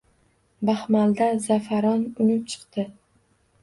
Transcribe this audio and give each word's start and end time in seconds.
Baxmalda 0.69 1.29
za’faron 1.45 2.05
unib 2.25 2.53
chiqdi 2.53 2.91